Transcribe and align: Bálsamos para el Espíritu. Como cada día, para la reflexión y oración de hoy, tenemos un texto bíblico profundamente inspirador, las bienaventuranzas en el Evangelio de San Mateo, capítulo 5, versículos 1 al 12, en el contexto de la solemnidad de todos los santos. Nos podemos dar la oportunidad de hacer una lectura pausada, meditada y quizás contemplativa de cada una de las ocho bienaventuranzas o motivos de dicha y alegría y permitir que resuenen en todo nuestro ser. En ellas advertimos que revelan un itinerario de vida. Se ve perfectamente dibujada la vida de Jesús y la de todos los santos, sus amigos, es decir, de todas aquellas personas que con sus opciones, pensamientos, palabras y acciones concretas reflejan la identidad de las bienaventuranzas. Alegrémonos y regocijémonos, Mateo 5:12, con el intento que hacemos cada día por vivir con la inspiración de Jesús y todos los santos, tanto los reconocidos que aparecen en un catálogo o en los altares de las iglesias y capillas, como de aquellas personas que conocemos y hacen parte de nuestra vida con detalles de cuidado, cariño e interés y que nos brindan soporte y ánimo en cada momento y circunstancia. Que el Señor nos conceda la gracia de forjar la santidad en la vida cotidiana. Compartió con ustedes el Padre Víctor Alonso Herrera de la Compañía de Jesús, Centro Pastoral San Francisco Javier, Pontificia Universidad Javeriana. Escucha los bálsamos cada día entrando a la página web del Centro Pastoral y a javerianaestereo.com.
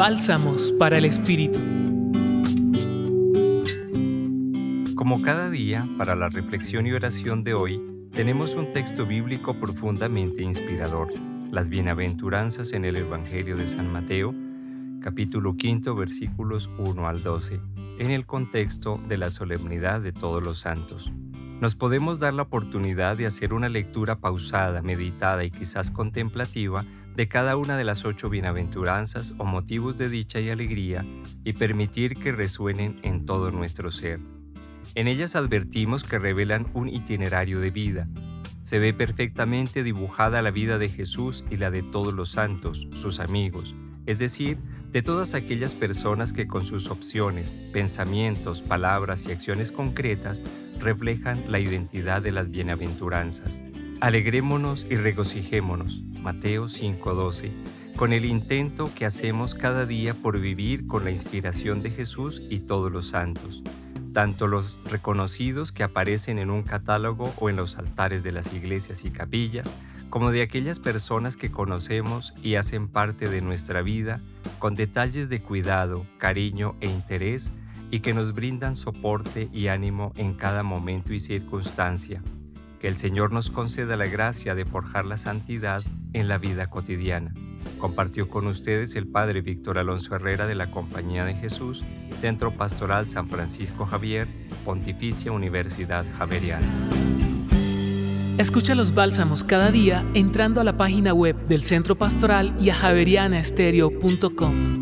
Bálsamos 0.00 0.72
para 0.78 0.96
el 0.96 1.04
Espíritu. 1.04 1.58
Como 4.94 5.20
cada 5.20 5.50
día, 5.50 5.86
para 5.98 6.14
la 6.14 6.30
reflexión 6.30 6.86
y 6.86 6.92
oración 6.92 7.44
de 7.44 7.52
hoy, 7.52 7.82
tenemos 8.10 8.54
un 8.54 8.72
texto 8.72 9.04
bíblico 9.04 9.60
profundamente 9.60 10.42
inspirador, 10.42 11.12
las 11.50 11.68
bienaventuranzas 11.68 12.72
en 12.72 12.86
el 12.86 12.96
Evangelio 12.96 13.58
de 13.58 13.66
San 13.66 13.92
Mateo, 13.92 14.34
capítulo 15.02 15.54
5, 15.60 15.94
versículos 15.94 16.70
1 16.78 17.06
al 17.06 17.22
12, 17.22 17.60
en 17.98 18.10
el 18.10 18.24
contexto 18.24 18.98
de 19.06 19.18
la 19.18 19.28
solemnidad 19.28 20.00
de 20.00 20.12
todos 20.12 20.42
los 20.42 20.60
santos. 20.60 21.12
Nos 21.60 21.74
podemos 21.74 22.20
dar 22.20 22.32
la 22.32 22.44
oportunidad 22.44 23.18
de 23.18 23.26
hacer 23.26 23.52
una 23.52 23.68
lectura 23.68 24.16
pausada, 24.16 24.80
meditada 24.80 25.44
y 25.44 25.50
quizás 25.50 25.90
contemplativa 25.90 26.86
de 27.16 27.28
cada 27.28 27.56
una 27.56 27.76
de 27.76 27.84
las 27.84 28.04
ocho 28.04 28.30
bienaventuranzas 28.30 29.34
o 29.38 29.44
motivos 29.44 29.96
de 29.96 30.08
dicha 30.08 30.40
y 30.40 30.50
alegría 30.50 31.04
y 31.44 31.52
permitir 31.52 32.16
que 32.16 32.32
resuenen 32.32 32.98
en 33.02 33.26
todo 33.26 33.50
nuestro 33.50 33.90
ser. 33.90 34.20
En 34.94 35.08
ellas 35.08 35.36
advertimos 35.36 36.04
que 36.04 36.18
revelan 36.18 36.66
un 36.74 36.88
itinerario 36.88 37.60
de 37.60 37.70
vida. 37.70 38.08
Se 38.62 38.78
ve 38.78 38.92
perfectamente 38.92 39.82
dibujada 39.82 40.42
la 40.42 40.50
vida 40.50 40.78
de 40.78 40.88
Jesús 40.88 41.44
y 41.50 41.56
la 41.56 41.70
de 41.70 41.82
todos 41.82 42.14
los 42.14 42.30
santos, 42.30 42.88
sus 42.94 43.20
amigos, 43.20 43.76
es 44.06 44.18
decir, 44.18 44.58
de 44.92 45.02
todas 45.02 45.34
aquellas 45.34 45.74
personas 45.74 46.32
que 46.32 46.48
con 46.48 46.64
sus 46.64 46.88
opciones, 46.88 47.56
pensamientos, 47.72 48.62
palabras 48.62 49.24
y 49.26 49.32
acciones 49.32 49.70
concretas 49.70 50.42
reflejan 50.80 51.44
la 51.48 51.60
identidad 51.60 52.20
de 52.22 52.32
las 52.32 52.50
bienaventuranzas. 52.50 53.62
Alegrémonos 54.00 54.86
y 54.90 54.96
regocijémonos, 54.96 56.02
Mateo 56.22 56.68
5:12, 56.68 57.52
con 57.96 58.14
el 58.14 58.24
intento 58.24 58.90
que 58.94 59.04
hacemos 59.04 59.54
cada 59.54 59.84
día 59.84 60.14
por 60.14 60.40
vivir 60.40 60.86
con 60.86 61.04
la 61.04 61.10
inspiración 61.10 61.82
de 61.82 61.90
Jesús 61.90 62.40
y 62.48 62.60
todos 62.60 62.90
los 62.90 63.08
santos, 63.08 63.62
tanto 64.14 64.46
los 64.46 64.80
reconocidos 64.90 65.70
que 65.70 65.82
aparecen 65.82 66.38
en 66.38 66.50
un 66.50 66.62
catálogo 66.62 67.34
o 67.36 67.50
en 67.50 67.56
los 67.56 67.76
altares 67.76 68.22
de 68.22 68.32
las 68.32 68.54
iglesias 68.54 69.04
y 69.04 69.10
capillas, 69.10 69.70
como 70.08 70.30
de 70.30 70.40
aquellas 70.40 70.78
personas 70.78 71.36
que 71.36 71.50
conocemos 71.50 72.32
y 72.42 72.54
hacen 72.54 72.88
parte 72.88 73.28
de 73.28 73.42
nuestra 73.42 73.82
vida 73.82 74.18
con 74.58 74.76
detalles 74.76 75.28
de 75.28 75.42
cuidado, 75.42 76.06
cariño 76.16 76.74
e 76.80 76.88
interés 76.88 77.52
y 77.90 78.00
que 78.00 78.14
nos 78.14 78.32
brindan 78.32 78.76
soporte 78.76 79.50
y 79.52 79.66
ánimo 79.66 80.14
en 80.16 80.32
cada 80.32 80.62
momento 80.62 81.12
y 81.12 81.18
circunstancia. 81.18 82.22
Que 82.80 82.88
el 82.88 82.96
Señor 82.96 83.30
nos 83.30 83.50
conceda 83.50 83.96
la 83.96 84.06
gracia 84.06 84.54
de 84.54 84.64
forjar 84.64 85.04
la 85.04 85.18
santidad 85.18 85.82
en 86.14 86.28
la 86.28 86.38
vida 86.38 86.70
cotidiana. 86.70 87.34
Compartió 87.78 88.28
con 88.28 88.46
ustedes 88.46 88.94
el 88.94 89.06
Padre 89.06 89.42
Víctor 89.42 89.78
Alonso 89.78 90.14
Herrera 90.14 90.46
de 90.46 90.54
la 90.54 90.66
Compañía 90.66 91.24
de 91.24 91.34
Jesús, 91.34 91.84
Centro 92.14 92.56
Pastoral 92.56 93.10
San 93.10 93.28
Francisco 93.28 93.86
Javier, 93.86 94.26
Pontificia 94.64 95.30
Universidad 95.30 96.06
Javeriana. 96.16 96.66
Escucha 98.38 98.74
los 98.74 98.94
bálsamos 98.94 99.44
cada 99.44 99.70
día 99.70 100.06
entrando 100.14 100.62
a 100.62 100.64
la 100.64 100.78
página 100.78 101.12
web 101.12 101.36
del 101.46 101.62
Centro 101.62 101.96
Pastoral 101.96 102.56
y 102.58 102.70
a 102.70 102.74
javerianaestereo.com. 102.74 104.79